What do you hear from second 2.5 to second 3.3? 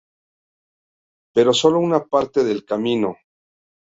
camino.